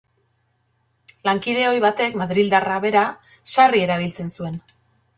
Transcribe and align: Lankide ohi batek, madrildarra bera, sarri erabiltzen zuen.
Lankide 1.29 1.67
ohi 1.73 1.83
batek, 1.85 2.19
madrildarra 2.23 2.81
bera, 2.89 3.07
sarri 3.57 3.87
erabiltzen 3.89 4.37
zuen. 4.39 4.63